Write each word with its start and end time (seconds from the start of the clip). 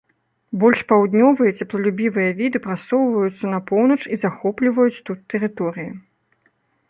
Больш 0.61 0.79
паўднёвыя 0.91 1.51
цёплалюбівыя 1.65 2.31
віды 2.39 2.57
прасоўваюцца 2.65 3.45
на 3.53 3.59
поўнач 3.71 3.99
і 4.17 4.21
захопліваюць 4.23 5.03
тут 5.11 5.19
тэрыторыі. 5.35 5.91